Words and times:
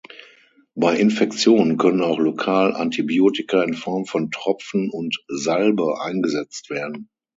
Bei 0.73 0.97
Infektion 0.97 1.77
können 1.77 2.01
auch 2.01 2.17
lokal 2.17 2.73
Antibiotika 2.73 3.61
in 3.61 3.75
Form 3.75 4.07
von 4.07 4.31
Tropfen 4.31 4.89
und 4.89 5.15
Salbe 5.27 6.01
eingesetzt 6.01 6.71
werden. 6.71 7.07